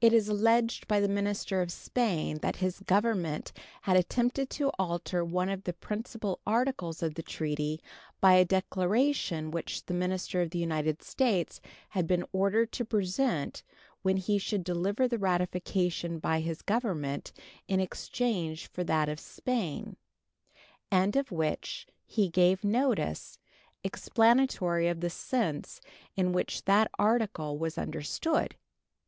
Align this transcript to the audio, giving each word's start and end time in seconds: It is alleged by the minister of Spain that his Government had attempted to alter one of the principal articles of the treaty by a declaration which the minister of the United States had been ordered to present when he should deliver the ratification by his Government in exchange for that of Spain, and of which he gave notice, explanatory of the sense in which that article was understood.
It 0.00 0.12
is 0.12 0.28
alleged 0.28 0.88
by 0.88 0.98
the 0.98 1.06
minister 1.08 1.62
of 1.62 1.70
Spain 1.70 2.38
that 2.38 2.56
his 2.56 2.80
Government 2.80 3.52
had 3.82 3.96
attempted 3.96 4.50
to 4.50 4.70
alter 4.76 5.24
one 5.24 5.48
of 5.48 5.62
the 5.62 5.72
principal 5.72 6.40
articles 6.44 7.00
of 7.00 7.14
the 7.14 7.22
treaty 7.22 7.80
by 8.20 8.32
a 8.32 8.44
declaration 8.44 9.52
which 9.52 9.86
the 9.86 9.94
minister 9.94 10.42
of 10.42 10.50
the 10.50 10.58
United 10.58 11.00
States 11.00 11.60
had 11.90 12.08
been 12.08 12.24
ordered 12.32 12.72
to 12.72 12.84
present 12.84 13.62
when 14.02 14.16
he 14.16 14.36
should 14.36 14.64
deliver 14.64 15.06
the 15.06 15.16
ratification 15.16 16.18
by 16.18 16.40
his 16.40 16.60
Government 16.60 17.32
in 17.68 17.78
exchange 17.78 18.66
for 18.66 18.82
that 18.82 19.08
of 19.08 19.20
Spain, 19.20 19.96
and 20.90 21.14
of 21.14 21.30
which 21.30 21.86
he 22.04 22.28
gave 22.28 22.64
notice, 22.64 23.38
explanatory 23.84 24.88
of 24.88 24.98
the 25.00 25.08
sense 25.08 25.80
in 26.16 26.32
which 26.32 26.64
that 26.64 26.90
article 26.98 27.56
was 27.58 27.78
understood. 27.78 28.56